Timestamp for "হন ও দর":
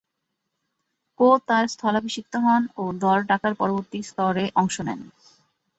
2.45-3.19